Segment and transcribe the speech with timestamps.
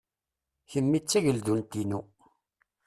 [0.71, 1.99] Kemmi d tageldunt-inu.